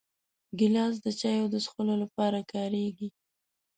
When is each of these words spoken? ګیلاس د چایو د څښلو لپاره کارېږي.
ګیلاس 0.59 0.95
د 1.05 1.07
چایو 1.19 1.51
د 1.53 1.55
څښلو 1.65 1.95
لپاره 2.03 2.39
کارېږي. 2.53 3.07